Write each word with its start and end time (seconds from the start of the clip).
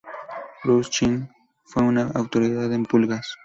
Rothschild 0.63 1.29
fue 1.63 1.83
una 1.83 2.09
autoridad 2.15 2.73
en 2.73 2.85
pulgas. 2.85 3.35